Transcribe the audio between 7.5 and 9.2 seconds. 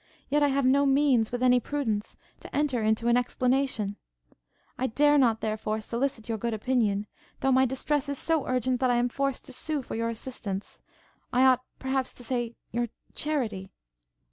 my distress is so urgent, that I am